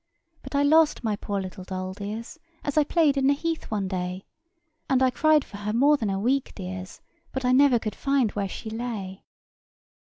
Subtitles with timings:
[0.41, 3.87] But I lost my poor little doll, dears, As I played in the heath one
[3.87, 4.25] day;
[4.89, 8.31] And I cried for her more than a week, dears, But I never could find
[8.31, 9.25] where she lay.